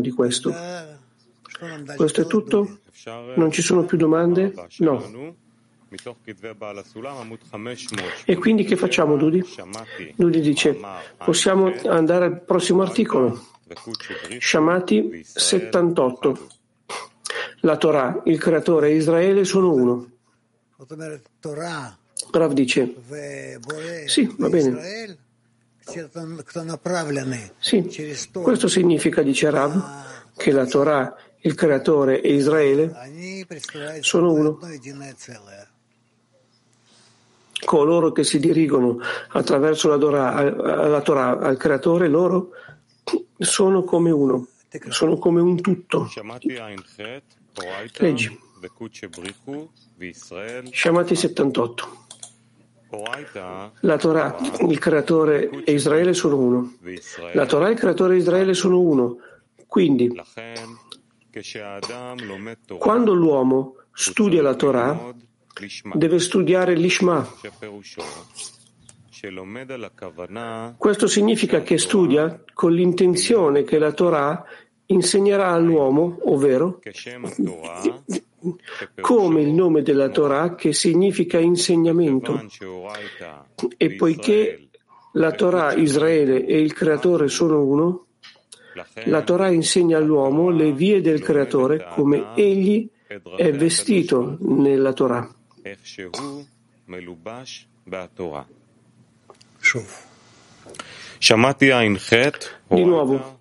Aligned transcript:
di 0.00 0.10
questo. 0.12 0.54
Questo 1.96 2.22
è 2.22 2.26
tutto? 2.26 2.78
Non 3.36 3.50
ci 3.52 3.60
sono 3.60 3.84
più 3.84 3.98
domande? 3.98 4.54
No. 4.78 5.36
E 8.24 8.36
quindi 8.36 8.64
che 8.64 8.76
facciamo, 8.76 9.16
Dudi? 9.16 9.44
Dudi 10.16 10.40
dice, 10.40 10.78
possiamo 11.18 11.72
andare 11.84 12.24
al 12.24 12.40
prossimo 12.42 12.82
articolo. 12.82 13.48
Shamati 14.38 15.22
78. 15.22 16.48
La 17.60 17.76
Torah, 17.76 18.22
il 18.24 18.38
creatore 18.38 18.88
e 18.88 18.96
Israele 18.96 19.44
sono 19.44 19.72
uno. 19.72 20.10
Rav 22.30 22.52
dice, 22.52 22.94
sì, 24.06 24.34
va 24.38 24.48
bene. 24.48 25.18
Sì, 27.58 27.88
questo 28.32 28.68
significa, 28.68 29.22
dice 29.22 29.50
Rav, 29.50 30.32
che 30.36 30.50
la 30.50 30.64
Torah, 30.66 31.14
il 31.40 31.54
creatore 31.54 32.20
e 32.20 32.34
Israele 32.34 32.94
sono 34.00 34.32
uno 34.32 34.58
coloro 37.64 38.12
che 38.12 38.24
si 38.24 38.38
dirigono 38.38 38.98
attraverso 39.28 39.88
la 39.88 39.98
Torah, 39.98 40.86
la 40.88 41.00
Torah 41.00 41.38
al 41.38 41.56
creatore, 41.56 42.08
loro 42.08 42.50
sono 43.38 43.84
come 43.84 44.10
uno, 44.10 44.46
sono 44.88 45.18
come 45.18 45.40
un 45.40 45.60
tutto. 45.60 46.10
Leggi. 47.98 48.38
Shamati 50.72 51.14
78. 51.14 52.03
La 53.80 53.96
Torah, 53.98 54.36
il 54.66 54.78
creatore 54.78 55.50
e 55.64 55.72
Israele 55.72 56.12
sono 56.14 56.36
uno. 56.36 56.74
La 57.32 57.46
Torah 57.46 57.68
e 57.68 57.72
il 57.72 57.78
creatore 57.78 58.14
e 58.14 58.18
Israele 58.18 58.54
sono 58.54 58.80
uno. 58.80 59.16
Quindi, 59.66 60.12
quando 62.78 63.12
l'uomo 63.12 63.76
studia 63.92 64.42
la 64.42 64.54
Torah, 64.54 65.12
deve 65.94 66.18
studiare 66.18 66.74
l'Ishma. 66.74 67.28
Questo 70.76 71.06
significa 71.06 71.62
che 71.62 71.78
studia 71.78 72.42
con 72.52 72.72
l'intenzione 72.72 73.64
che 73.64 73.78
la 73.78 73.92
Torah 73.92 74.44
insegnerà 74.86 75.50
all'uomo, 75.50 76.18
ovvero 76.24 76.80
come 79.00 79.42
il 79.42 79.52
nome 79.52 79.82
della 79.82 80.08
Torah 80.08 80.54
che 80.54 80.72
significa 80.72 81.38
insegnamento. 81.38 82.46
E 83.76 83.94
poiché 83.94 84.68
la 85.12 85.32
Torah, 85.32 85.74
Israele 85.74 86.44
e 86.44 86.60
il 86.60 86.72
Creatore 86.72 87.28
sono 87.28 87.62
uno, 87.62 88.06
la 89.04 89.22
Torah 89.22 89.50
insegna 89.50 89.98
all'uomo 89.98 90.50
le 90.50 90.72
vie 90.72 91.00
del 91.00 91.20
Creatore 91.20 91.86
come 91.90 92.34
egli 92.34 92.88
è 93.36 93.52
vestito 93.52 94.36
nella 94.40 94.92
Torah. 94.92 95.32
Di 102.66 102.84
nuovo, 102.84 103.40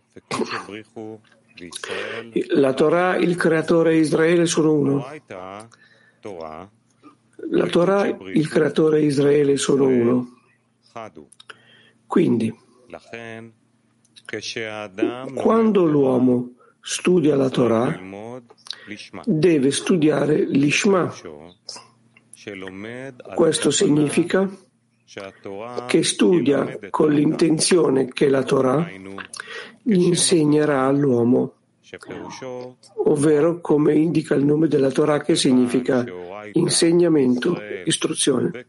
la 2.56 2.73
Torah, 2.73 3.16
il 3.17 3.36
creatore 3.36 3.97
Israele 3.97 4.45
sono 4.45 4.73
uno. 4.73 5.06
La 7.50 7.67
Torah, 7.67 8.05
il 8.05 8.47
creatore 8.47 9.02
Israele 9.02 9.58
sono 9.58 9.88
uno. 9.88 10.38
Quindi, 12.08 12.55
quando 15.36 15.86
l'uomo 15.86 16.53
studia 16.80 17.36
la 17.36 17.50
Torah, 17.50 18.00
deve 19.25 19.72
studiare 19.72 20.45
l'Ishma. 20.45 21.14
Questo 23.36 23.72
significa 23.72 24.49
che 25.87 26.04
studia 26.04 26.80
con 26.89 27.11
l'intenzione 27.11 28.08
che 28.08 28.30
la 28.30 28.43
Torah 28.43 28.89
insegnerà 29.83 30.86
all'uomo, 30.86 31.54
ovvero 33.05 33.61
come 33.61 33.93
indica 33.93 34.33
il 34.36 34.45
nome 34.45 34.67
della 34.67 34.89
Torah 34.89 35.20
che 35.20 35.36
significa 35.36 36.05
insegnamento, 36.54 37.58
istruzione. 37.86 38.65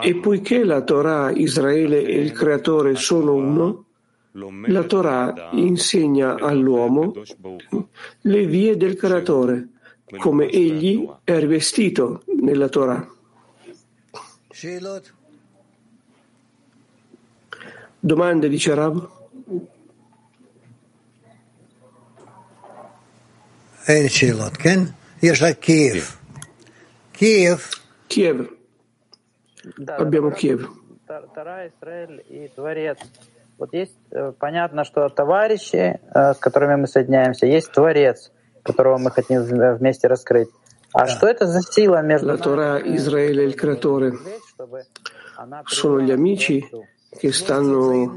E 0.00 0.16
poiché 0.16 0.64
la 0.64 0.82
Torah, 0.82 1.30
Israele 1.30 2.02
e 2.02 2.20
il 2.20 2.32
Creatore 2.32 2.94
sono 2.94 3.34
uno, 3.34 3.84
la 4.32 4.82
Torah 4.84 5.50
insegna 5.52 6.36
all'uomo 6.36 7.12
le 8.22 8.46
vie 8.46 8.76
del 8.76 8.96
Creatore, 8.96 9.68
come 10.16 10.48
egli 10.48 11.06
è 11.24 11.38
rivestito 11.38 12.22
nella 12.40 12.68
Torah. 12.68 13.06
Domande, 17.98 18.48
dice 18.48 18.74
Rab? 18.74 19.21
יש 25.23 25.43
רק 25.43 25.59
קייב. 25.59 26.17
קייב. 27.13 27.69
Kiev. 28.09 28.47
Abbiamo 29.97 30.31
Kiev. 30.31 30.67
Тара, 31.07 31.67
Израиль 31.67 32.23
и 32.29 32.47
Творец. 32.55 32.97
Вот 33.57 33.73
есть 33.73 33.97
э, 34.11 34.33
понятно, 34.37 34.83
что 34.83 35.09
товарищи, 35.09 35.99
э, 36.13 36.33
с 36.33 36.37
которыми 36.37 36.75
мы 36.75 36.87
соединяемся, 36.87 37.45
есть 37.47 37.71
Творец, 37.71 38.31
которого 38.63 38.97
мы 38.97 39.11
хотим 39.11 39.41
вместе 39.41 40.07
раскрыть. 40.07 40.49
А 40.93 41.07
что 41.07 41.27
это 41.27 41.47
за 41.47 41.61
сила 41.61 42.01
между 42.01 42.29
La 42.29 42.37
Torah, 42.37 42.81
Israele 42.81 43.43
e 43.43 43.45
il 43.45 43.55
Creatore 43.55 44.13
sono 45.65 46.01
gli 46.01 46.11
amici 46.11 46.65
che 47.16 47.30
stanno 47.32 48.14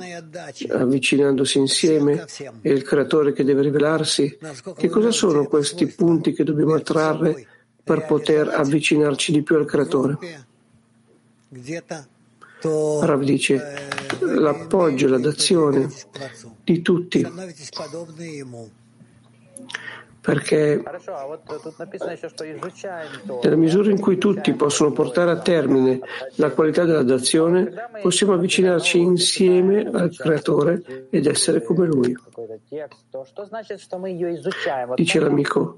avvicinandosi 0.69 1.57
insieme 1.57 2.25
e 2.61 2.72
il 2.72 2.83
Creatore 2.83 3.33
che 3.33 3.44
deve 3.44 3.63
rivelarsi. 3.63 4.38
Che 4.75 4.89
cosa 4.89 5.11
sono 5.11 5.45
questi 5.47 5.88
punti 5.88 6.33
che 6.33 6.44
dobbiamo 6.44 6.75
attrarre 6.75 7.45
per 7.84 8.05
poter 8.05 8.47
avvicinarci 8.47 9.31
di 9.31 9.44
più 9.44 9.57
al 9.57 9.66
Creatore? 9.66 10.17
Rav 12.61 13.23
dice 13.23 13.61
l'appoggio, 14.22 15.07
la 15.07 15.19
dazione 15.19 15.88
di 16.63 16.81
tutti 16.81 17.23
perché 20.25 20.81
nella 23.41 23.55
misura 23.55 23.91
in 23.91 23.99
cui 23.99 24.17
tutti 24.17 24.53
possono 24.53 24.91
portare 24.91 25.29
a 25.29 25.37
termine 25.37 25.99
la 26.37 26.49
qualità 26.49 26.83
della 26.83 27.03
dazione, 27.03 27.71
possiamo 28.01 28.33
avvicinarci 28.33 28.97
insieme 28.97 29.87
al 29.93 30.09
Creatore 30.15 31.07
ed 31.11 31.27
essere 31.27 31.61
come 31.61 31.85
Lui. 31.85 32.15
Dice 34.95 35.19
l'amico, 35.19 35.77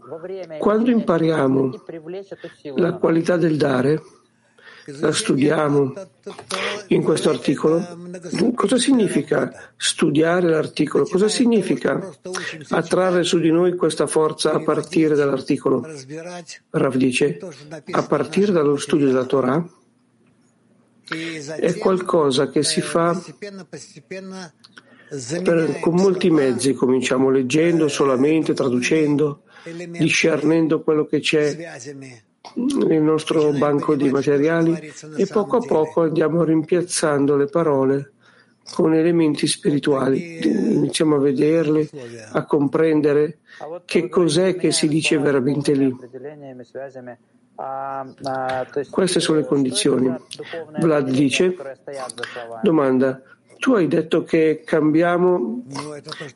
quando 0.59 0.91
impariamo 0.91 1.71
la 2.75 2.93
qualità 2.93 3.35
del 3.35 3.57
dare, 3.57 4.01
studiamo 5.11 5.93
in 6.87 7.03
questo 7.03 7.29
articolo. 7.29 7.85
Cosa 8.55 8.77
significa 8.77 9.71
studiare 9.75 10.49
l'articolo? 10.49 11.05
Cosa 11.05 11.27
significa 11.27 12.09
attrarre 12.69 13.23
su 13.23 13.39
di 13.39 13.51
noi 13.51 13.75
questa 13.75 14.07
forza 14.07 14.53
a 14.53 14.63
partire 14.63 15.15
dall'articolo? 15.15 15.85
Rav 16.69 16.95
dice, 16.95 17.39
a 17.91 18.03
partire 18.03 18.51
dallo 18.51 18.77
studio 18.77 19.07
della 19.07 19.25
Torah 19.25 19.67
è 21.57 21.77
qualcosa 21.77 22.49
che 22.49 22.63
si 22.63 22.81
fa 22.81 23.21
per, 25.43 25.79
con 25.79 25.95
molti 25.95 26.29
mezzi, 26.29 26.73
cominciamo 26.73 27.29
leggendo 27.29 27.87
solamente, 27.87 28.53
traducendo, 28.53 29.44
discernendo 29.97 30.81
quello 30.81 31.06
che 31.06 31.19
c'è 31.19 31.56
nel 32.55 33.01
nostro 33.01 33.51
banco 33.51 33.95
di 33.95 34.09
materiali 34.09 34.91
e 35.15 35.27
poco 35.27 35.57
a 35.57 35.65
poco 35.65 36.01
andiamo 36.03 36.44
rimpiazzando 36.44 37.35
le 37.35 37.45
parole 37.45 38.11
con 38.71 38.94
elementi 38.94 39.47
spirituali. 39.47 40.45
Iniziamo 40.45 41.15
a 41.15 41.19
vederle, 41.19 41.89
a 42.31 42.45
comprendere 42.45 43.39
che 43.85 44.09
cos'è 44.09 44.55
che 44.55 44.71
si 44.71 44.88
dice 44.88 45.17
veramente 45.17 45.73
lì. 45.73 45.95
Queste 48.89 49.19
sono 49.19 49.39
le 49.39 49.45
condizioni. 49.45 50.13
Vlad 50.79 51.09
dice, 51.09 51.55
domanda, 52.61 53.21
tu 53.57 53.73
hai 53.73 53.88
detto 53.88 54.23
che 54.23 54.61
cambiamo 54.63 55.63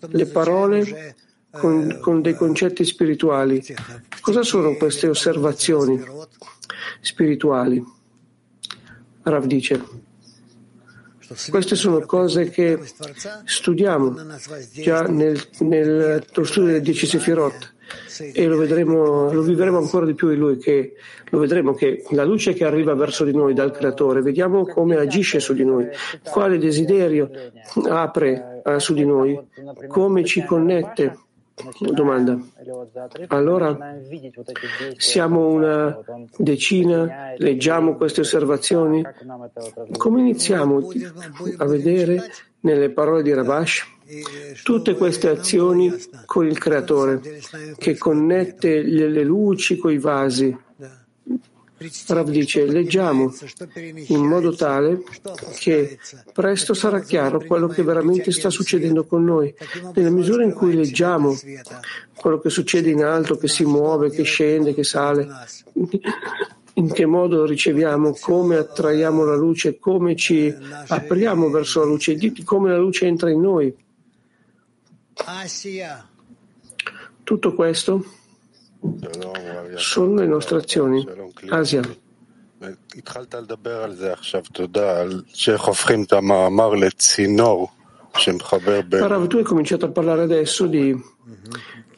le 0.07 0.25
parole 0.25 1.15
con, 1.51 1.99
con 2.01 2.21
dei 2.21 2.35
concetti 2.35 2.83
spirituali. 2.85 3.63
Cosa 4.21 4.43
sono 4.43 4.75
queste 4.75 5.07
osservazioni 5.07 6.01
spirituali? 7.01 7.83
Rav 9.23 9.45
dice 9.45 9.83
Queste 11.49 11.75
sono 11.75 11.99
cose 12.01 12.49
che 12.49 12.79
studiamo 13.45 14.15
già 14.73 15.03
nel, 15.03 15.39
nel 15.59 16.25
studio 16.41 16.71
del 16.71 16.81
10 16.81 17.05
Sefirot 17.05 17.73
e 18.33 18.45
lo, 18.47 18.57
vedremo, 18.57 19.31
lo 19.31 19.41
vivremo 19.41 19.77
ancora 19.77 20.05
di 20.05 20.13
più 20.13 20.29
in 20.29 20.39
lui, 20.39 20.57
che 20.57 20.93
lo 21.29 21.39
vedremo 21.39 21.73
che 21.73 22.03
la 22.11 22.23
luce 22.23 22.53
che 22.53 22.65
arriva 22.65 22.93
verso 22.95 23.23
di 23.23 23.33
noi 23.33 23.53
dal 23.53 23.71
Creatore, 23.71 24.21
vediamo 24.21 24.65
come 24.65 24.97
agisce 24.97 25.39
su 25.39 25.53
di 25.53 25.63
noi, 25.63 25.87
quale 26.29 26.57
desiderio 26.57 27.29
apre 27.87 28.61
uh, 28.63 28.77
su 28.77 28.93
di 28.93 29.05
noi, 29.05 29.39
come 29.87 30.23
ci 30.25 30.43
connette. 30.43 31.17
Domanda. 31.79 32.39
Allora 33.27 33.97
siamo 34.97 35.47
una 35.47 35.99
decina, 36.37 37.33
leggiamo 37.37 37.95
queste 37.95 38.21
osservazioni. 38.21 39.03
Come 39.97 40.19
iniziamo 40.21 40.87
a 41.57 41.65
vedere 41.65 42.31
nelle 42.61 42.89
parole 42.91 43.21
di 43.23 43.33
Rabash 43.33 43.89
tutte 44.63 44.95
queste 44.95 45.29
azioni 45.29 45.93
con 46.25 46.45
il 46.45 46.57
Creatore 46.57 47.21
che 47.77 47.97
connette 47.97 48.81
le 48.81 49.23
luci 49.23 49.77
con 49.77 49.91
i 49.91 49.99
vasi. 49.99 50.55
Rav 52.07 52.29
dice, 52.29 52.65
leggiamo 52.67 53.33
in 54.07 54.23
modo 54.23 54.53
tale 54.53 55.01
che 55.57 55.97
presto 56.31 56.75
sarà 56.75 57.01
chiaro 57.01 57.43
quello 57.43 57.67
che 57.67 57.81
veramente 57.81 58.31
sta 58.31 58.51
succedendo 58.51 59.05
con 59.05 59.23
noi. 59.23 59.51
Nella 59.95 60.11
misura 60.11 60.43
in 60.43 60.53
cui 60.53 60.75
leggiamo 60.75 61.35
quello 62.13 62.39
che 62.39 62.51
succede 62.51 62.91
in 62.91 63.03
alto, 63.03 63.35
che 63.37 63.47
si 63.47 63.65
muove, 63.65 64.11
che 64.11 64.21
scende, 64.21 64.75
che 64.75 64.83
sale, 64.83 65.27
in 66.73 66.91
che 66.91 67.05
modo 67.07 67.45
riceviamo, 67.45 68.15
come 68.19 68.57
attraiamo 68.57 69.23
la 69.23 69.35
luce, 69.35 69.79
come 69.79 70.15
ci 70.15 70.55
apriamo 70.87 71.49
verso 71.49 71.79
la 71.79 71.87
luce, 71.87 72.15
come 72.43 72.69
la 72.69 72.77
luce 72.77 73.07
entra 73.07 73.31
in 73.31 73.41
noi. 73.41 73.75
Tutto 77.23 77.55
questo 77.55 78.05
sono 79.75 80.15
le 80.15 80.25
nostre 80.25 80.57
azioni. 80.57 81.07
Asia. 81.49 81.81
Parav, 88.99 89.27
tu 89.27 89.37
hai 89.37 89.43
cominciato 89.43 89.85
a 89.85 89.89
parlare 89.89 90.21
adesso 90.21 90.67
di 90.67 90.95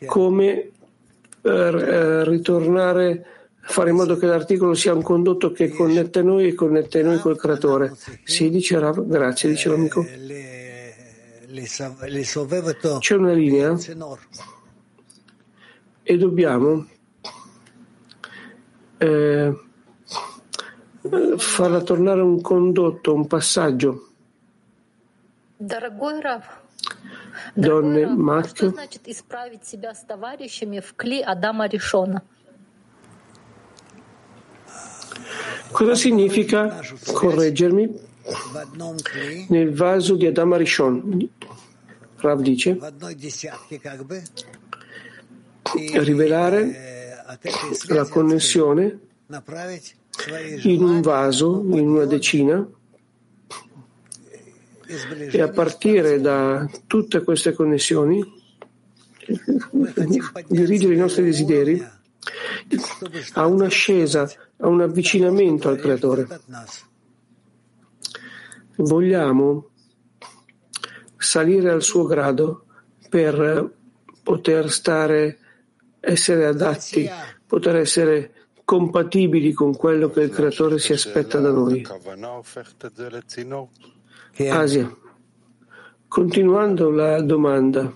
come 0.05 0.71
eh, 1.41 2.23
ritornare, 2.23 3.25
fare 3.61 3.89
in 3.89 3.95
modo 3.95 4.15
che 4.15 4.25
l'articolo 4.25 4.73
sia 4.73 4.93
un 4.93 5.01
condotto 5.01 5.51
che 5.51 5.69
connette 5.69 6.21
noi 6.21 6.47
e 6.47 6.53
connette 6.53 7.03
noi 7.03 7.19
col 7.19 7.37
creatore. 7.37 7.93
Sì, 8.23 8.49
dice 8.49 8.79
Rav, 8.79 9.05
grazie, 9.05 9.49
dice 9.49 9.69
l'amico. 9.69 10.05
C'è 12.99 13.15
una 13.15 13.33
linea 13.33 13.77
e 16.03 16.17
dobbiamo 16.17 16.85
eh, 18.97 19.53
farla 21.37 21.81
tornare 21.81 22.21
un 22.21 22.41
condotto, 22.41 23.13
un 23.13 23.27
passaggio. 23.27 24.09
Donne 27.53 28.05
Mac. 28.05 28.73
Cosa 35.71 35.95
significa 35.95 36.79
correggermi 37.13 37.99
nel 39.49 39.73
vaso 39.73 40.15
di 40.15 40.27
Adama 40.27 40.57
Rishon? 40.57 41.29
Rav 42.17 42.41
dice 42.41 42.79
rivelare 46.01 47.25
la 47.87 48.07
connessione 48.07 48.99
in 50.63 50.83
un 50.83 51.01
vaso, 51.01 51.63
in 51.65 51.87
una 51.87 52.05
decina, 52.05 52.67
e 55.31 55.41
a 55.41 55.49
partire 55.49 56.21
da 56.21 56.69
tutte 56.85 57.23
queste 57.23 57.53
connessioni 57.53 58.23
dirigere 60.47 60.93
i 60.93 60.97
nostri 60.97 61.23
desideri 61.23 61.83
a 63.33 63.45
un'ascesa, 63.45 64.29
a 64.57 64.67
un 64.67 64.81
avvicinamento 64.81 65.69
al 65.69 65.79
Creatore. 65.79 66.27
Vogliamo 68.75 69.69
salire 71.17 71.71
al 71.71 71.81
suo 71.81 72.05
grado 72.05 72.65
per 73.09 73.71
poter 74.21 74.69
stare 74.69 75.39
essere 76.05 76.45
adatti, 76.45 77.09
poter 77.45 77.77
essere 77.77 78.31
compatibili 78.65 79.53
con 79.53 79.73
quello 79.73 80.09
che 80.09 80.21
il 80.21 80.29
Creatore 80.29 80.77
si 80.79 80.91
aspetta 80.91 81.39
da 81.39 81.49
noi. 81.49 81.85
Asia, 84.49 84.97
continuando 86.07 86.89
la 86.89 87.21
domanda, 87.21 87.93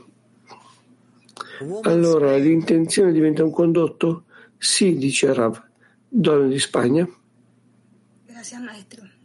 allora 1.82 2.38
l'intenzione 2.38 3.12
diventa 3.12 3.44
un 3.44 3.52
condotto? 3.52 4.24
Sì, 4.58 4.96
dice 4.98 5.34
Rav, 5.34 5.62
donna 6.08 6.48
di 6.48 6.60
Spagna. 6.60 7.08
Grazie 8.26 8.58
maestro. 8.60 9.17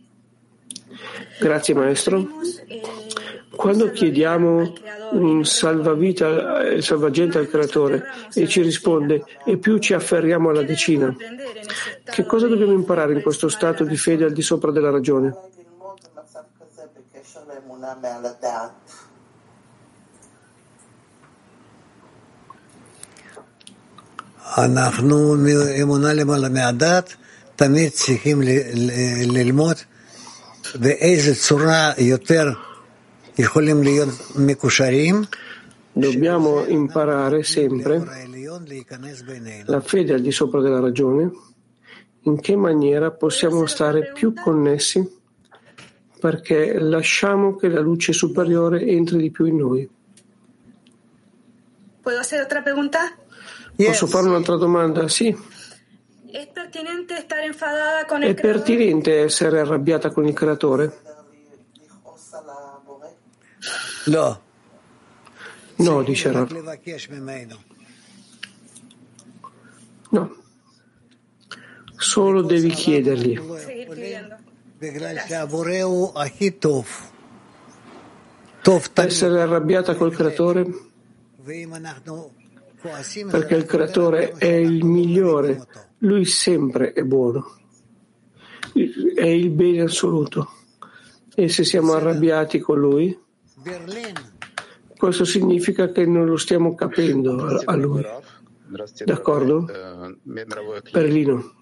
Quando 3.55 3.91
chiediamo 3.91 4.73
un 5.11 5.45
salvavita, 5.45 6.61
eh, 6.61 6.81
salvagente 6.81 7.37
al 7.37 7.49
creatore 7.49 8.03
e 8.33 8.47
ci 8.47 8.61
risponde 8.61 9.23
e 9.45 9.57
più 9.57 9.77
ci 9.79 9.93
afferriamo 9.93 10.49
alla 10.49 10.63
decina, 10.63 11.15
che 12.03 12.25
cosa 12.25 12.47
dobbiamo 12.47 12.73
imparare 12.73 13.13
in 13.13 13.21
questo 13.21 13.49
stato 13.49 13.83
di 13.83 13.97
fede 13.97 14.25
al 14.25 14.33
di 14.33 14.41
sopra 14.41 14.71
della 14.71 14.91
ragione? 14.91 15.35
אנחנו 24.57 25.35
אמונה 25.81 26.13
למעלה 26.13 26.49
מהדת, 26.49 27.15
תמיד 27.55 27.91
צריכים 27.91 28.41
ללמוד 29.27 29.75
באיזה 29.75 29.85
צורה 29.85 29.85
יותר 29.85 29.90
Dobbiamo 35.92 36.64
imparare 36.66 37.42
sempre 37.42 38.02
la 39.64 39.80
fede 39.80 40.14
al 40.14 40.20
di 40.20 40.32
sopra 40.32 40.60
della 40.60 40.80
ragione, 40.80 41.30
in 42.22 42.40
che 42.40 42.56
maniera 42.56 43.10
possiamo 43.10 43.66
stare 43.66 44.12
più 44.12 44.32
connessi 44.32 45.20
perché 46.18 46.78
lasciamo 46.78 47.56
che 47.56 47.68
la 47.68 47.80
luce 47.80 48.12
superiore 48.12 48.86
entri 48.86 49.18
di 49.18 49.30
più 49.30 49.44
in 49.44 49.56
noi. 49.56 49.90
Posso 53.74 54.06
fare 54.06 54.28
un'altra 54.28 54.56
domanda? 54.56 55.08
Sì. 55.08 55.36
È 58.20 58.34
pertinente 58.34 59.20
essere 59.20 59.60
arrabbiata 59.60 60.10
con 60.10 60.26
il 60.26 60.32
creatore? 60.32 61.00
No. 64.06 64.40
No, 65.76 66.02
dice 66.02 66.32
Rav. 66.32 66.50
No. 70.10 70.36
Solo 71.96 72.42
devi 72.42 72.70
chiedergli. 72.70 73.38
Essere 78.94 79.40
arrabbiata 79.40 79.94
col 79.94 80.14
creatore 80.14 80.66
perché 83.30 83.54
il 83.54 83.64
creatore 83.64 84.32
è 84.32 84.46
il 84.46 84.84
migliore, 84.84 85.66
lui 85.98 86.24
sempre 86.24 86.92
è 86.92 87.02
buono, 87.02 87.58
è 89.14 89.26
il 89.26 89.50
bene 89.50 89.82
assoluto. 89.82 90.48
E 91.34 91.48
se 91.48 91.64
siamo 91.64 91.92
arrabbiati 91.92 92.58
con 92.58 92.78
lui, 92.78 93.18
questo 94.98 95.24
significa 95.24 95.90
che 95.90 96.04
non 96.04 96.26
lo 96.26 96.36
stiamo 96.36 96.74
capendo 96.74 97.60
a 97.64 97.74
lui. 97.76 98.04
D'accordo? 99.04 99.66
Berlino. 100.90 101.54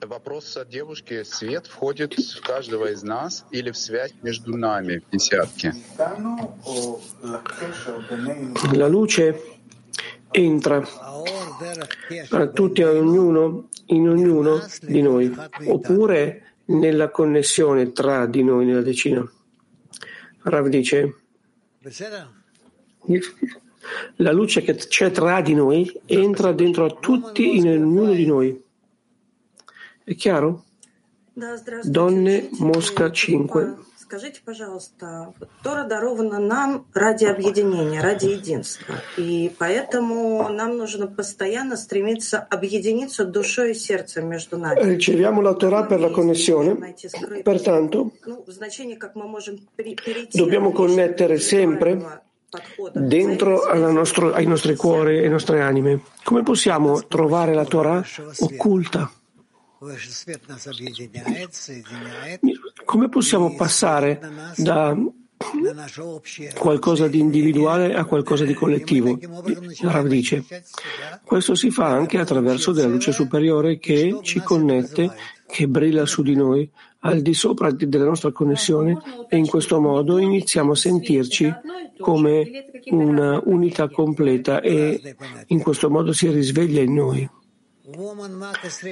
La 8.72 8.86
luce 8.86 9.59
entra 10.30 10.82
a 12.30 12.46
tutti, 12.48 12.82
a 12.82 12.90
ognuno, 12.90 13.68
in 13.86 14.08
ognuno 14.08 14.60
di 14.82 15.02
noi, 15.02 15.34
oppure 15.66 16.54
nella 16.66 17.10
connessione 17.10 17.92
tra 17.92 18.26
di 18.26 18.42
noi 18.42 18.64
nella 18.64 18.82
decina. 18.82 19.28
Rav 20.42 20.68
dice, 20.68 21.16
la 24.16 24.32
luce 24.32 24.62
che 24.62 24.74
c'è 24.74 25.10
tra 25.10 25.40
di 25.40 25.54
noi 25.54 26.00
entra 26.06 26.52
dentro 26.52 26.84
a 26.84 26.90
tutti 26.90 27.56
in 27.56 27.68
ognuno 27.68 28.12
di 28.12 28.26
noi. 28.26 28.64
È 30.04 30.14
chiaro? 30.14 30.64
Donne 31.82 32.48
Mosca 32.58 33.10
5. 33.10 33.76
Скажите, 34.10 34.40
пожалуйста, 34.44 35.32
Тора 35.62 35.84
дарована 35.84 36.40
нам 36.40 36.84
ради 36.94 37.26
объединения, 37.26 38.00
ради 38.02 38.26
единства. 38.26 38.96
И 39.16 39.52
поэтому 39.56 40.48
нам 40.48 40.76
нужно 40.76 41.06
постоянно 41.06 41.76
стремиться 41.76 42.40
объединиться 42.40 43.24
душой 43.24 43.70
и 43.70 43.74
сердцем 43.74 44.28
между 44.28 44.58
нами. 44.58 44.80
Riceviamo 44.80 45.40
la 45.42 45.54
Torah 45.54 45.84
per 45.86 46.00
la 46.00 46.10
connessione, 46.10 46.76
pertanto 47.44 48.10
dobbiamo 50.32 50.72
connettere 50.72 51.38
sempre 51.38 52.22
dentro 52.92 53.72
nostro, 53.92 54.32
ai 54.32 54.46
nostri 54.46 54.74
cuori 54.74 55.14
e 55.14 55.18
alle 55.20 55.28
nostre 55.28 55.60
anime. 55.60 56.00
Come 56.24 56.42
possiamo 56.42 57.06
trovare 57.06 57.54
la 57.54 57.64
Torah 57.64 58.04
occulta? 58.40 59.08
Come 62.90 63.08
possiamo 63.08 63.54
passare 63.54 64.20
da 64.56 64.96
qualcosa 66.58 67.06
di 67.06 67.20
individuale 67.20 67.94
a 67.94 68.04
qualcosa 68.04 68.44
di 68.44 68.52
collettivo? 68.52 69.16
Rav 69.82 70.08
dice, 70.08 70.44
questo 71.24 71.54
si 71.54 71.70
fa 71.70 71.86
anche 71.86 72.18
attraverso 72.18 72.72
della 72.72 72.88
luce 72.88 73.12
superiore 73.12 73.78
che 73.78 74.18
ci 74.22 74.40
connette, 74.40 75.08
che 75.46 75.68
brilla 75.68 76.04
su 76.04 76.22
di 76.22 76.34
noi, 76.34 76.68
al 77.02 77.20
di 77.22 77.32
sopra 77.32 77.70
della 77.70 78.06
nostra 78.06 78.32
connessione 78.32 78.98
e 79.28 79.36
in 79.36 79.46
questo 79.46 79.80
modo 79.80 80.18
iniziamo 80.18 80.72
a 80.72 80.76
sentirci 80.76 81.48
come 81.96 82.64
una 82.86 83.40
unità 83.44 83.88
completa 83.88 84.60
e 84.60 85.14
in 85.46 85.62
questo 85.62 85.90
modo 85.90 86.12
si 86.12 86.28
risveglia 86.28 86.82
in 86.82 86.94
noi. 86.94 87.30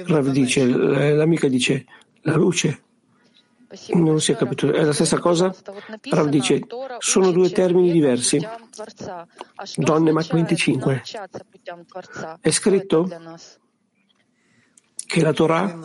Rav 0.05 0.29
dice, 0.29 0.65
l'amica 0.65 1.49
dice, 1.49 1.85
la 2.21 2.37
luce. 2.37 2.83
Non 3.93 4.19
si 4.19 4.31
è 4.31 4.35
capito, 4.35 4.73
è 4.73 4.83
la 4.83 4.93
stessa 4.93 5.19
cosa? 5.19 5.53
Rav 6.09 6.27
dice, 6.27 6.61
sono 6.97 7.31
due 7.31 7.51
termini 7.51 7.91
diversi. 7.91 8.39
Donne 9.75 10.11
Mach 10.11 10.33
25. 10.33 11.03
È 12.41 12.49
scritto 12.49 13.07
che 15.05 15.21
la 15.21 15.33
Torah 15.33 15.77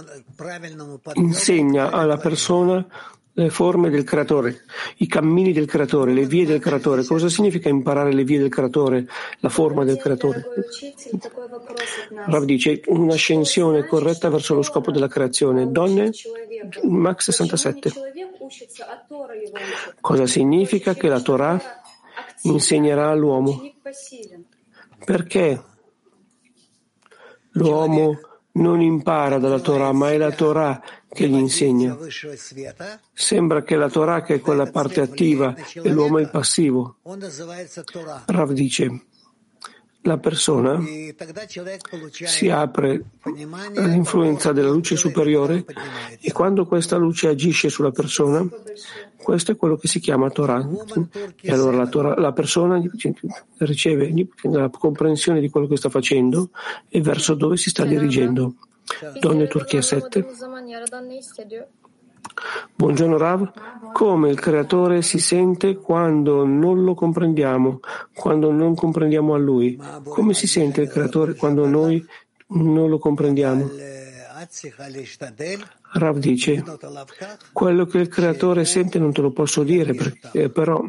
insegna 1.14 1.90
alla 1.90 2.16
persona 2.16 2.86
le 3.36 3.50
forme 3.50 3.90
del 3.90 4.04
creatore, 4.04 4.62
i 4.98 5.08
cammini 5.08 5.52
del 5.52 5.66
creatore, 5.66 6.12
le 6.12 6.24
vie 6.24 6.46
del 6.46 6.60
creatore. 6.60 7.04
Cosa 7.04 7.28
significa 7.28 7.68
imparare 7.68 8.12
le 8.12 8.22
vie 8.22 8.38
del 8.38 8.48
creatore, 8.48 9.08
la 9.40 9.48
forma 9.48 9.84
del 9.84 9.96
creatore? 9.96 10.44
Rav 12.26 12.44
dice 12.44 12.80
un'ascensione 12.86 13.86
corretta 13.86 14.28
verso 14.30 14.54
lo 14.54 14.62
scopo 14.62 14.92
della 14.92 15.08
creazione. 15.08 15.70
Donne, 15.70 16.12
Max 16.84 17.24
67. 17.24 17.90
Cosa 20.00 20.26
significa 20.26 20.94
che 20.94 21.08
la 21.08 21.20
Torah 21.20 21.60
insegnerà 22.42 23.10
all'uomo? 23.10 23.60
Perché 25.04 25.60
l'uomo 27.52 28.20
non 28.54 28.80
impara 28.80 29.38
dalla 29.38 29.60
Torah, 29.60 29.92
ma 29.92 30.10
è 30.10 30.16
la 30.16 30.30
Torah 30.32 30.82
che 31.08 31.28
gli 31.28 31.36
insegna. 31.36 31.96
Sembra 33.12 33.62
che 33.62 33.76
la 33.76 33.88
Torah 33.88 34.22
che 34.22 34.34
è 34.34 34.40
quella 34.40 34.70
parte 34.70 35.00
attiva 35.00 35.54
e 35.54 35.88
l'uomo 35.90 36.18
è 36.18 36.28
passivo. 36.28 36.96
Rav 38.26 38.52
dice, 38.52 39.06
la 40.06 40.18
persona 40.18 40.82
si 42.08 42.50
apre 42.50 43.04
all'influenza 43.76 44.52
della 44.52 44.70
luce 44.70 44.96
superiore 44.96 45.64
e 46.20 46.32
quando 46.32 46.66
questa 46.66 46.96
luce 46.96 47.28
agisce 47.28 47.70
sulla 47.70 47.90
persona, 47.90 48.46
questo 49.16 49.52
è 49.52 49.56
quello 49.56 49.76
che 49.76 49.88
si 49.88 50.00
chiama 50.00 50.30
Torah. 50.30 50.66
E 51.40 51.50
allora 51.50 51.78
la, 51.78 51.86
Torah, 51.86 52.14
la 52.18 52.32
persona 52.32 52.82
riceve 53.58 54.12
la 54.42 54.68
comprensione 54.68 55.40
di 55.40 55.48
quello 55.48 55.66
che 55.66 55.76
sta 55.76 55.88
facendo 55.88 56.50
e 56.88 57.00
verso 57.00 57.34
dove 57.34 57.56
si 57.56 57.70
sta 57.70 57.84
dirigendo. 57.84 58.54
Donne 59.18 59.46
Turchia 59.46 59.80
7. 59.80 60.26
Buongiorno 62.74 63.16
Rav, 63.16 63.52
come 63.92 64.30
il 64.30 64.40
creatore 64.40 65.02
si 65.02 65.18
sente 65.18 65.76
quando 65.76 66.44
non 66.44 66.82
lo 66.82 66.94
comprendiamo, 66.94 67.80
quando 68.12 68.50
non 68.50 68.74
comprendiamo 68.74 69.34
a 69.34 69.38
lui? 69.38 69.80
Come 70.02 70.34
si 70.34 70.46
sente 70.46 70.82
il 70.82 70.88
creatore 70.88 71.34
quando 71.34 71.66
noi 71.66 72.04
non 72.48 72.88
lo 72.88 72.98
comprendiamo? 72.98 73.70
Rav 75.92 76.18
dice, 76.18 76.62
quello 77.52 77.86
che 77.86 77.98
il 77.98 78.08
creatore 78.08 78.64
sente 78.64 78.98
non 78.98 79.12
te 79.12 79.20
lo 79.20 79.30
posso 79.30 79.62
dire, 79.62 79.94
perché, 79.94 80.50
però 80.50 80.82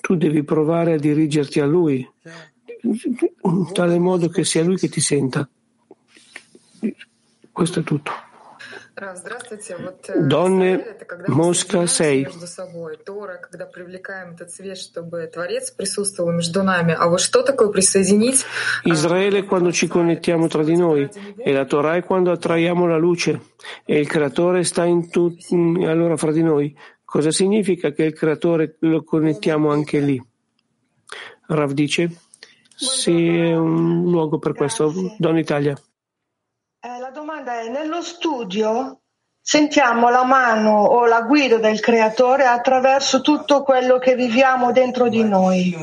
tu 0.00 0.16
devi 0.16 0.42
provare 0.42 0.94
a 0.94 0.98
dirigerti 0.98 1.60
a 1.60 1.66
lui, 1.66 2.06
in 2.82 3.72
tale 3.72 3.98
modo 4.00 4.28
che 4.28 4.44
sia 4.44 4.64
lui 4.64 4.76
che 4.76 4.88
ti 4.88 5.00
senta. 5.00 5.48
Questo 7.52 7.80
è 7.80 7.82
tutto. 7.84 8.10
Donne, 10.26 10.96
Mosca 11.28 11.86
6. 11.86 12.26
Israele 18.84 19.44
quando 19.44 19.72
ci 19.72 19.86
connettiamo 19.86 20.46
tra 20.46 20.62
di 20.62 20.76
noi 20.76 21.08
e 21.36 21.52
la 21.52 21.64
Torah 21.64 21.96
è 21.96 22.04
quando 22.04 22.30
attraiamo 22.32 22.86
la 22.86 22.98
luce 22.98 23.40
e 23.84 23.98
il 23.98 24.06
creatore 24.06 24.62
sta 24.64 24.84
in 24.84 25.10
tutti, 25.10 25.54
allora 25.54 26.16
fra 26.16 26.32
di 26.32 26.42
noi. 26.42 26.76
Cosa 27.04 27.30
significa 27.30 27.92
che 27.92 28.04
il 28.04 28.14
creatore 28.14 28.76
lo 28.80 29.04
connettiamo 29.04 29.70
anche 29.70 30.00
lì? 30.00 30.22
Rav 31.46 31.72
dice, 31.72 32.10
sì, 32.74 33.26
è 33.26 33.56
un 33.56 34.10
luogo 34.10 34.38
per 34.38 34.54
questo. 34.54 34.92
Don 35.18 35.38
Italia. 35.38 35.76
Eh, 37.62 37.68
nello 37.68 38.02
studio 38.02 38.98
sentiamo 39.40 40.10
la 40.10 40.24
mano 40.24 40.82
o 40.82 41.06
la 41.06 41.22
guida 41.22 41.58
del 41.58 41.78
creatore 41.78 42.44
attraverso 42.44 43.20
tutto 43.20 43.62
quello 43.62 43.98
che 43.98 44.16
viviamo 44.16 44.72
dentro 44.72 45.08
di 45.08 45.22
noi. 45.22 45.76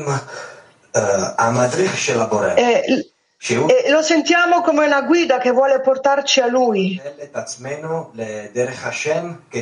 E, 2.54 3.12
e 3.42 3.90
lo 3.90 4.02
sentiamo 4.02 4.60
come 4.60 4.84
una 4.84 5.00
guida 5.02 5.38
che 5.38 5.52
vuole 5.52 5.80
portarci 5.80 6.40
a 6.40 6.46
lui. 6.48 7.00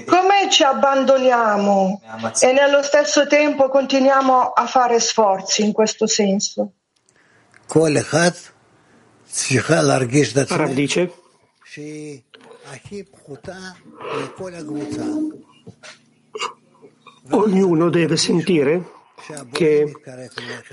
Come 0.04 0.50
ci 0.50 0.64
abbandoniamo 0.64 2.00
e 2.40 2.52
nello 2.52 2.82
stesso 2.82 3.28
tempo 3.28 3.68
continuiamo 3.68 4.50
a 4.50 4.66
fare 4.66 4.98
sforzi 4.98 5.62
in 5.62 5.72
questo 5.72 6.08
senso? 6.08 6.72
Rav 10.56 10.72
dice 10.72 11.12
Ognuno 17.30 17.90
deve 17.90 18.16
sentire 18.16 18.90
che 19.52 19.92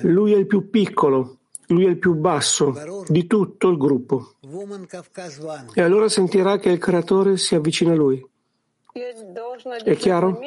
lui 0.03 0.33
è 0.33 0.37
il 0.37 0.47
più 0.47 0.69
piccolo, 0.69 1.37
lui 1.67 1.85
è 1.85 1.89
il 1.89 1.97
più 1.97 2.13
basso 2.13 3.03
di 3.07 3.27
tutto 3.27 3.69
il 3.69 3.77
gruppo. 3.77 4.35
E 5.73 5.81
allora 5.81 6.07
sentirà 6.07 6.57
che 6.59 6.69
il 6.69 6.77
creatore 6.77 7.35
si 7.37 7.55
avvicina 7.55 7.91
a 7.91 7.95
lui. 7.95 8.25
È 9.83 9.95
chiaro? 9.97 10.39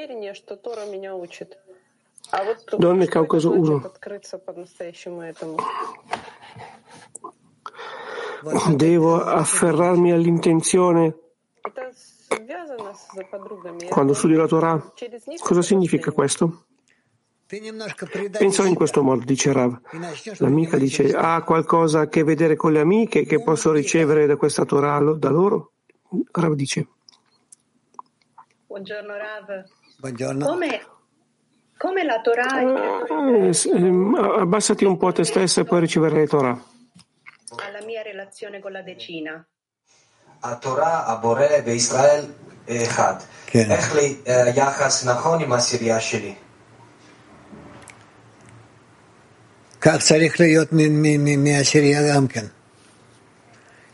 Donne 2.76 3.06
Caucaso 3.06 3.50
1. 3.52 3.92
Devo 8.74 9.22
afferrarmi 9.22 10.12
all'intenzione 10.12 11.16
quando 13.88 14.14
studio 14.14 14.38
la 14.38 14.46
Torah. 14.46 14.92
Cosa 15.42 15.62
significa 15.62 16.12
questo? 16.12 16.64
Pensa 17.46 18.66
in 18.66 18.74
questo 18.74 19.02
modo, 19.02 19.24
dice 19.24 19.52
Rav. 19.52 19.80
L'amica 20.38 20.76
dice, 20.76 21.14
ha 21.14 21.42
qualcosa 21.42 22.00
a 22.00 22.08
che 22.08 22.22
vedere 22.22 22.56
con 22.56 22.72
le 22.72 22.80
amiche 22.80 23.24
che 23.24 23.42
posso 23.42 23.72
ricevere 23.72 24.26
da 24.26 24.36
questa 24.36 24.64
Torah 24.64 25.00
da 25.14 25.30
loro? 25.30 25.72
Rav 26.30 26.52
dice. 26.52 26.86
Buongiorno 28.66 29.14
Rav. 29.16 29.64
Buongiorno. 29.98 30.44
Come, 30.44 30.86
come 31.76 32.04
la 32.04 32.20
Torah... 32.20 32.60
Eh, 33.40 34.40
abbassati 34.40 34.84
un 34.84 34.96
po' 34.98 35.10
te 35.12 35.24
stessa 35.24 35.62
e 35.62 35.64
poi 35.64 35.80
riceverai 35.80 36.20
la 36.20 36.26
Torah 36.26 36.62
alla 37.56 37.82
mia 37.84 38.02
relazione 38.02 38.60
con 38.60 38.72
la 38.72 38.82
decina. 38.82 39.44
כן. 43.46 43.68
כך 49.80 49.98
צריך 49.98 50.40
להיות 50.40 50.68
מהעשירייה 51.38 52.14
גם 52.14 52.28
כן, 52.28 52.46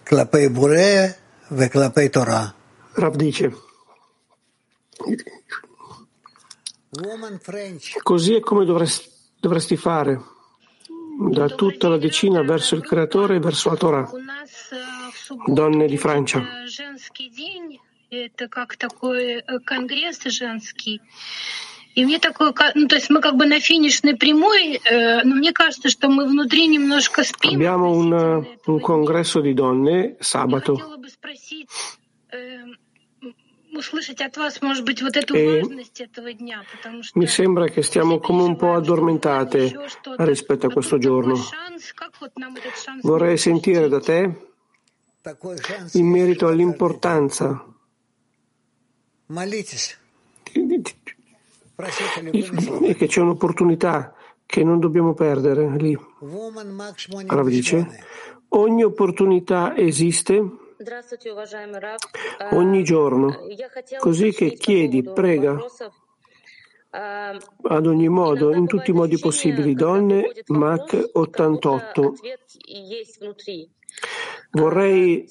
כלפי 0.06 0.48
בורא 0.48 1.06
וכלפי 1.52 2.08
תורה. 2.08 2.46
רב 2.98 3.16
דיצ'ה. 3.16 3.48
Così 8.02 8.34
è 8.36 8.40
come 8.40 8.64
dovresti, 8.64 9.10
dovresti 9.40 9.76
fare 9.76 10.33
da 11.31 11.47
tutta 11.49 11.89
la 11.89 11.97
decina 11.97 12.41
verso 12.43 12.75
il 12.75 12.81
creatore 12.81 13.35
e 13.35 13.39
verso 13.39 13.69
la 13.69 13.75
Torah. 13.75 14.09
Donne 15.45 15.87
di 15.87 15.97
Francia. 15.97 16.43
Это 18.11 18.47
как 18.47 18.75
такой 18.75 19.43
конгресс 19.65 20.23
женский. 20.25 20.99
И 21.95 22.05
мне 22.05 22.19
такое, 22.19 22.53
ну, 22.75 22.87
то 22.87 22.95
есть 22.95 23.09
мы 23.09 23.19
как 23.19 23.35
бы 23.35 23.45
на 23.45 23.59
финишной 23.59 24.15
прямой, 24.15 24.79
э, 24.83 25.23
но 25.23 25.35
мне 25.35 25.51
кажется, 25.51 25.89
что 25.89 26.07
мы 26.07 26.25
внутри 26.25 26.67
немножко 26.67 27.23
спим. 27.23 27.59
Abbiamo 27.59 27.91
un, 27.91 28.47
un 28.65 28.79
congresso 28.79 29.41
di 29.41 29.53
donne 29.53 30.15
sabato. 30.19 30.73
Я 30.73 30.79
хотела 30.79 30.97
бы 30.97 31.09
спросить, 31.09 31.69
э, 32.31 32.59
услышать 33.73 34.21
от 34.21 34.37
вас, 34.37 34.61
может 34.61 34.83
быть, 34.83 35.01
вот 35.01 35.15
эту 35.15 35.35
e 35.35 35.61
важность 35.61 36.01
этого 36.01 36.33
дня, 36.33 36.63
потому 36.71 37.03
что... 37.03 37.17
Mi 37.17 37.27
sembra 37.27 37.67
che 37.67 37.81
stiamo 37.83 38.19
come 38.19 38.43
un 38.43 38.55
po' 38.55 38.73
addormentate 38.73 39.73
rispetto 40.17 40.67
a 40.67 40.69
questo 40.69 40.97
giorno. 40.97 41.35
Vorrei 43.01 43.37
sentire 43.37 43.87
da 43.87 43.99
te 43.99 44.47
in 45.93 46.07
merito 46.07 46.47
all'importanza 46.47 47.65
e 52.81 52.95
che 52.95 53.07
c'è 53.07 53.21
un'opportunità 53.21 54.13
che 54.45 54.63
non 54.63 54.79
dobbiamo 54.79 55.13
perdere 55.13 55.75
lì. 55.77 55.97
Rav 57.27 57.47
dice, 57.47 57.87
ogni 58.49 58.83
opportunità 58.83 59.77
esiste 59.77 60.43
ogni 62.52 62.82
giorno, 62.82 63.46
così 63.98 64.30
che 64.32 64.52
chiedi, 64.54 65.02
prega. 65.02 65.56
ad 66.90 67.86
ogni 67.86 68.08
modo, 68.08 68.54
in 68.54 68.66
tutti 68.66 68.90
i 68.90 68.94
modi 68.94 69.18
possibili, 69.18 69.74
donne, 69.74 70.30
Mach 70.46 71.10
88. 71.12 72.14
Vorrei 74.50 75.26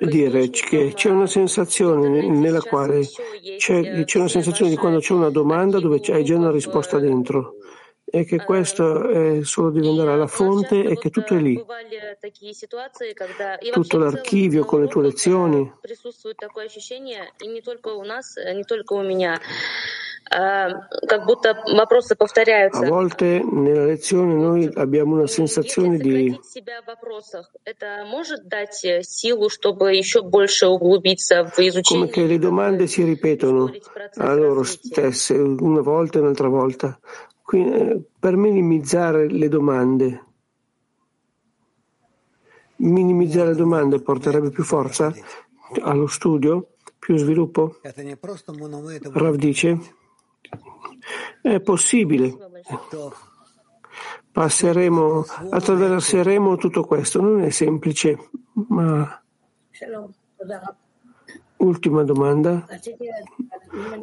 dire 0.00 0.50
che 0.50 0.92
c'è 0.94 1.10
una 1.10 1.26
sensazione 1.26 2.26
nella 2.28 2.60
quale 2.60 3.06
c'è, 3.56 4.04
c'è 4.04 4.18
una 4.18 4.28
sensazione 4.28 4.70
di 4.70 4.76
quando 4.76 4.98
c'è 4.98 5.12
una 5.14 5.30
domanda 5.30 5.80
dove 5.80 6.00
hai 6.08 6.24
già 6.24 6.36
una 6.36 6.50
risposta 6.50 6.98
dentro 6.98 7.56
e 8.14 8.24
che 8.24 8.44
questo 8.44 9.08
è 9.08 9.42
solo 9.42 9.70
diventerà 9.70 10.14
la 10.14 10.28
fonte 10.28 10.84
e 10.84 10.96
che 10.96 11.10
tutto 11.10 11.34
è 11.34 11.38
lì. 11.38 11.60
Tutto 13.72 13.98
l'archivio 13.98 14.64
con 14.64 14.82
le 14.82 14.86
tue 14.86 15.02
lezioni. 15.02 15.72
A 22.84 22.88
volte 22.88 23.42
nella 23.44 23.84
lezione 23.84 24.34
noi 24.34 24.70
abbiamo 24.74 25.16
una 25.16 25.26
sensazione 25.26 25.98
di 25.98 26.38
come 31.82 32.08
che 32.08 32.26
le 32.26 32.38
domande 32.38 32.86
si 32.86 33.02
ripetono 33.02 33.70
a 34.14 34.34
loro 34.34 34.62
stesse 34.62 35.34
una 35.34 35.80
volta 35.80 36.18
e 36.18 36.20
un'altra 36.22 36.48
volta. 36.48 36.98
Quindi, 37.44 38.02
per 38.18 38.36
minimizzare 38.36 39.28
le 39.28 39.48
domande, 39.48 40.24
minimizzare 42.76 43.50
le 43.50 43.54
domande 43.54 44.00
porterebbe 44.00 44.48
più 44.48 44.64
forza 44.64 45.12
allo 45.82 46.06
studio, 46.06 46.70
più 46.98 47.18
sviluppo? 47.18 47.80
Rav 49.12 49.34
dice 49.36 49.78
è 51.42 51.60
possibile. 51.60 52.34
Passeremo, 54.32 55.24
attraverseremo 55.50 56.56
tutto 56.56 56.84
questo. 56.84 57.20
Non 57.20 57.42
è 57.42 57.50
semplice, 57.50 58.30
ma. 58.68 59.22
Ultima 61.58 62.02
domanda. 62.04 62.66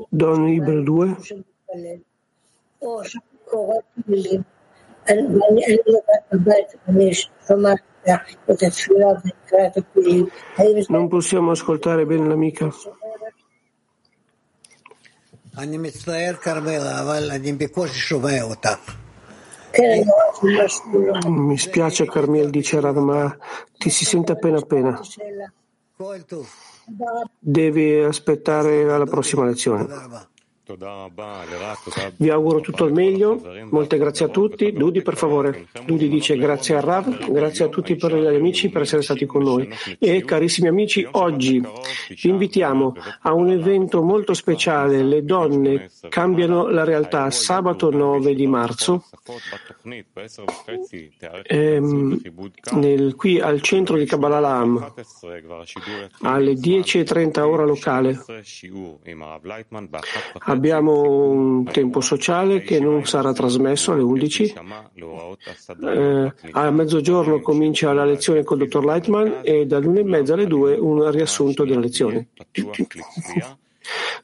Don 0.10 0.48
Ibero 0.48 0.84
2. 0.84 1.18
Non 10.88 11.08
possiamo 11.08 11.52
ascoltare 11.52 12.06
bene 12.06 12.28
l'amica. 12.28 12.70
Mi 21.28 21.58
spiace 21.58 22.06
Carmiel 22.06 22.50
dice 22.50 22.80
Rav, 22.80 22.98
ma 22.98 23.38
ti 23.78 23.90
si 23.90 24.06
sente 24.06 24.32
appena 24.32 24.58
appena. 24.60 25.00
Devi 27.40 28.00
aspettare 28.00 28.92
alla 28.92 29.06
prossima 29.06 29.46
lezione. 29.46 29.88
Vi 32.18 32.30
auguro 32.30 32.60
tutto 32.60 32.86
il 32.86 32.94
meglio, 32.94 33.42
molte 33.70 33.98
grazie 33.98 34.26
a 34.26 34.30
tutti. 34.30 34.72
Dudi, 34.72 35.02
per 35.02 35.16
favore. 35.16 35.68
Dudi 35.86 36.08
dice 36.08 36.38
grazie 36.38 36.76
a 36.76 36.80
Rav, 36.80 37.32
grazie 37.32 37.66
a 37.66 37.68
tutti 37.68 37.96
per 37.96 38.16
gli 38.16 38.26
amici 38.26 38.70
per 38.70 38.84
essere 38.84 39.02
stati 39.02 39.26
con 39.26 39.44
noi. 39.44 39.68
E 39.98 40.24
carissimi 40.24 40.68
amici, 40.68 41.08
oggi 41.12 41.60
vi 41.60 42.30
invitiamo 42.30 42.96
a 43.22 43.34
un 43.34 43.50
evento 43.50 44.02
molto 44.02 44.34
speciale. 44.34 45.04
Le 45.04 45.24
donne 45.24 45.90
cambiano 46.10 46.68
la 46.70 46.84
realtà 46.84 47.30
sabato 47.32 47.90
9 47.90 48.36
di 48.36 48.48
marzo, 48.48 49.06
ehm, 51.44 52.22
nel, 52.74 53.16
qui 53.16 53.40
al 53.40 53.62
centro 53.62 53.98
di 53.98 54.06
Kabbalah 54.06 54.40
alle 56.22 56.54
10.30 56.54 57.40
ora 57.40 57.66
locale. 57.66 58.24
Abbiamo 60.52 61.30
un 61.30 61.64
tempo 61.64 62.02
sociale 62.02 62.62
che 62.62 62.82
non 62.82 63.06
sarà 63.06 63.32
trasmesso 63.32 63.94
alle 63.94 64.02
11. 64.02 64.54
Eh, 65.82 66.34
a 66.52 66.72
mezzogiorno 66.72 67.40
comincia 67.40 67.94
la 67.94 68.04
lezione 68.04 68.44
col 68.44 68.58
dottor 68.58 68.84
Lightman 68.84 69.40
e 69.44 69.66
dall'una 69.66 70.02
e 70.02 70.04
mezza 70.04 70.34
alle 70.34 70.48
due 70.48 70.76
un 70.76 71.10
riassunto 71.10 71.64
della 71.64 71.80
lezione. 71.80 72.28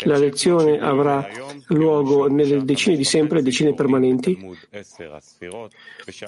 La 0.05 0.17
lezione 0.17 0.79
avrà 0.79 1.27
luogo 1.67 2.27
nelle 2.27 2.63
decine 2.63 2.95
di 2.95 3.03
sempre, 3.03 3.41
decine 3.41 3.73
permanenti. 3.73 4.37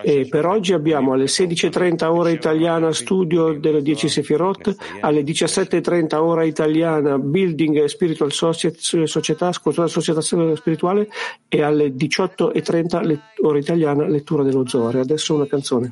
E 0.02 0.28
per 0.28 0.46
oggi 0.46 0.74
abbiamo 0.74 1.14
alle 1.14 1.26
16.30 1.26 2.06
ora 2.06 2.30
italiana 2.30 2.92
studio 2.92 3.54
delle 3.54 3.82
10 3.82 4.10
Sefirot, 4.10 4.76
alle 5.02 5.22
17.30 5.22 6.16
ora 6.16 6.44
italiana 6.44 7.18
Building 7.20 7.86
Spiritual 7.86 8.32
Società, 8.32 9.52
Scultura 9.52 9.88
Società 9.88 10.22
Spirituale 10.22 11.08
e 11.48 11.62
alle 11.62 11.90
18.30 11.90 13.20
ora 13.42 13.58
italiana 13.58 14.08
lettura 14.08 14.44
dello 14.44 14.68
Zohar. 14.68 14.96
Adesso 14.98 15.36
una 15.36 15.48
canzone. 15.48 15.92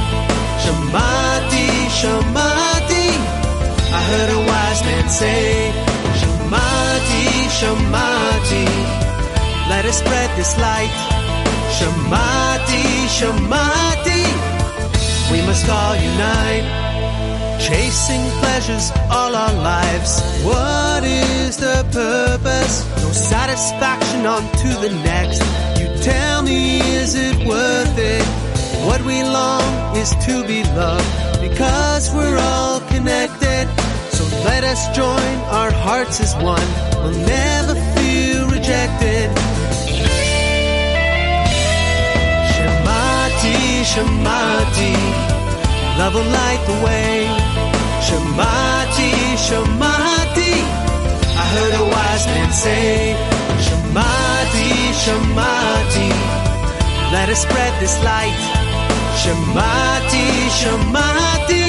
Shamati, 0.63 1.67
Shamati. 1.99 3.07
I 3.97 4.01
heard 4.09 4.29
a 4.29 4.39
wise 4.49 4.81
man 4.87 5.09
say, 5.09 5.71
Shamati, 6.19 7.25
Shamati. 7.57 8.65
Let 9.69 9.85
us 9.85 9.97
spread 9.99 10.29
this 10.37 10.57
light. 10.57 10.95
Shamati, 11.77 12.83
Shamati, 13.17 14.23
we 15.31 15.41
must 15.47 15.67
all 15.69 15.95
unite. 15.95 16.67
Chasing 17.59 18.23
pleasures 18.41 18.91
all 19.09 19.35
our 19.35 19.53
lives. 19.53 20.21
What 20.43 21.03
is 21.03 21.57
the 21.57 21.85
purpose? 21.91 22.85
No 23.01 23.11
satisfaction 23.11 24.25
on 24.25 24.43
to 24.61 24.69
the 24.83 24.91
next. 25.03 25.41
You 25.79 25.87
tell 26.03 26.41
me, 26.41 26.79
is 26.81 27.15
it 27.15 27.47
worth 27.47 27.97
it? 27.97 28.40
What 28.87 29.01
we 29.05 29.21
long 29.21 29.95
is 29.95 30.09
to 30.25 30.43
be 30.47 30.63
loved 30.73 31.39
because 31.39 32.11
we're 32.13 32.37
all 32.37 32.79
connected. 32.89 33.69
So 34.09 34.23
let 34.43 34.63
us 34.63 34.81
join 34.95 35.35
our 35.53 35.71
hearts 35.71 36.19
as 36.19 36.33
one. 36.35 36.69
We'll 36.97 37.19
never 37.25 37.75
feel 37.95 38.47
rejected. 38.49 39.29
Shamati, 42.53 43.59
Shamati, 43.91 44.93
love 45.99 46.15
will 46.15 46.31
light 46.41 46.63
the 46.65 46.77
way. 46.83 47.27
Shamati, 48.07 49.11
Shamati. 49.45 50.53
I 51.41 51.45
heard 51.53 51.73
a 51.73 51.85
wise 51.93 52.25
man 52.33 52.51
say, 52.51 53.15
Shamati, 53.65 54.71
Shamati. 55.03 56.09
Let 57.13 57.29
us 57.29 57.41
spread 57.43 57.79
this 57.79 57.95
light. 58.03 58.60
Shamati, 59.21 60.25
Shamati. 60.57 61.63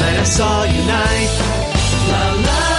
Let 0.00 0.18
us 0.20 0.40
all 0.40 0.64
unite. 0.64 2.77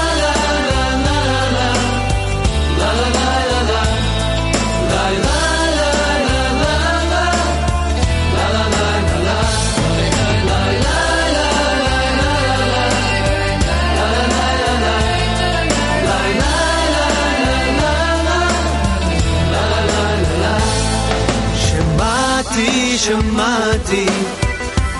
Shamati, 23.10 24.06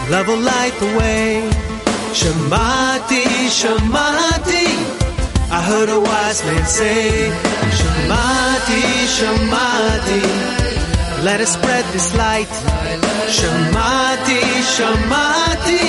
love 0.10 0.28
will 0.28 0.39
light 0.39 0.74
the 0.80 0.98
way. 0.98 1.48
Shamati, 2.19 3.24
Shamati, 3.60 4.65
I 5.52 5.62
heard 5.62 5.89
a 5.89 6.00
wise 6.00 6.43
man 6.43 6.65
say. 6.65 7.30
Shamati, 7.78 8.82
Shamati, 9.15 10.24
let 11.24 11.39
us 11.39 11.54
spread 11.54 11.86
this 11.93 12.15
light. 12.15 12.50
Shamati, 13.38 14.41
Shamati, 14.74 15.84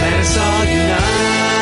let 0.00 0.14
us 0.22 0.38
all 0.38 0.64
unite. 0.64 1.59